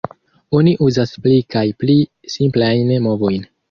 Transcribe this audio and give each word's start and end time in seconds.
Oni 0.59 0.73
uzas 0.85 1.13
pli 1.27 1.37
kaj 1.57 1.65
pli 1.85 2.01
simplajn 2.39 2.95
movojn. 3.09 3.53